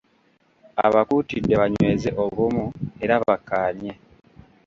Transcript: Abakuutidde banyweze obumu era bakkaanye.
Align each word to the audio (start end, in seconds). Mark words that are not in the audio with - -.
Abakuutidde 0.85 1.53
banyweze 1.61 2.09
obumu 2.23 2.65
era 3.03 3.15
bakkaanye. 3.25 3.91